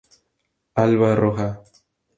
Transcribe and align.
Alba 0.83 1.13
Roja. 1.15 1.61